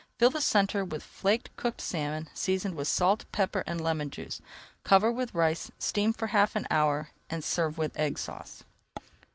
Fill 0.17 0.31
the 0.31 0.41
center 0.41 0.83
with 0.83 1.03
flaked 1.03 1.55
cooked 1.57 1.79
salmon, 1.79 2.27
seasoned 2.33 2.73
with 2.73 2.87
salt, 2.87 3.25
pepper 3.31 3.63
and 3.67 3.79
lemon 3.79 4.09
juice, 4.09 4.41
cover 4.83 5.11
with 5.11 5.35
rice, 5.35 5.69
steam 5.77 6.11
for 6.11 6.25
half 6.29 6.55
an 6.55 6.65
hour 6.71 7.11
and 7.29 7.43
serve 7.43 7.77
with 7.77 7.95
Egg 7.99 8.17
Sauce. 8.17 8.63